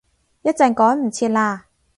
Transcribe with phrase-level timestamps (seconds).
[0.41, 1.61] 一陣趕唔切喇